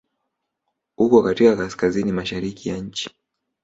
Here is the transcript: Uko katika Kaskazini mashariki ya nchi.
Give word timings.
Uko 0.97 1.23
katika 1.23 1.55
Kaskazini 1.55 2.11
mashariki 2.11 2.69
ya 2.69 2.77
nchi. 2.77 3.09